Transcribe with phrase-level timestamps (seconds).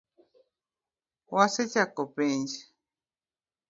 [1.33, 2.49] Wasechako penj